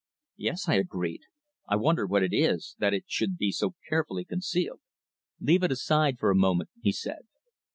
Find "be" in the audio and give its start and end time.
3.37-3.51